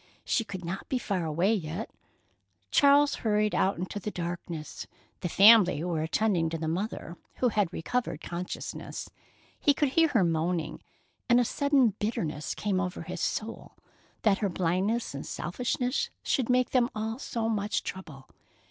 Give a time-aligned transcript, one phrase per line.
[0.25, 1.91] She could not be far away yet.
[2.71, 4.87] Charles hurried out into the darkness.
[5.19, 9.11] The family were attending to the mother, who had recovered consciousness.
[9.59, 10.81] He could hear her moaning,
[11.29, 13.75] and a sudden bitterness came over his soul,
[14.23, 18.27] that her blindness and selfishness should make them all so much trouble.